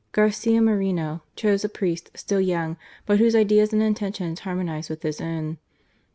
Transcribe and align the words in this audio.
Garcia 0.13 0.63
Moreno 0.63 1.21
chose 1.35 1.63
a 1.63 1.69
priest, 1.69 2.09
still 2.15 2.41
young, 2.41 2.75
but 3.05 3.19
whose 3.19 3.35
ideas 3.35 3.71
and 3.71 3.83
intentions 3.83 4.39
harmonized 4.39 4.89
with 4.89 5.03
his 5.03 5.21
own, 5.21 5.53
D. 5.53 5.59